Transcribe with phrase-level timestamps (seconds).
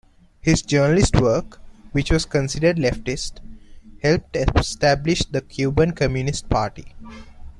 [0.39, 1.59] His journalistic work,
[1.91, 3.33] which was considered leftist,
[4.01, 6.95] helped establish the Cuban Communist Party.